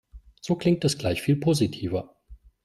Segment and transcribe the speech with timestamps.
[0.41, 2.15] So klingt es gleich viel positiver.